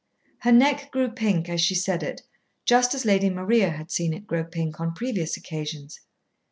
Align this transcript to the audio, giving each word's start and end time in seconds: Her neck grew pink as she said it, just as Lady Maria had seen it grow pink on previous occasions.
Her 0.39 0.51
neck 0.51 0.89
grew 0.89 1.11
pink 1.11 1.47
as 1.47 1.61
she 1.61 1.75
said 1.75 2.01
it, 2.01 2.21
just 2.65 2.95
as 2.95 3.05
Lady 3.05 3.29
Maria 3.29 3.69
had 3.69 3.91
seen 3.91 4.15
it 4.15 4.25
grow 4.25 4.43
pink 4.43 4.79
on 4.79 4.95
previous 4.95 5.37
occasions. 5.37 5.99